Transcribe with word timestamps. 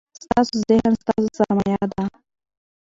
ستاسو 0.23 0.55
ذهن 0.69 0.91
ستاسو 1.01 1.27
سرمایه 1.37 1.85
ده. 1.93 2.03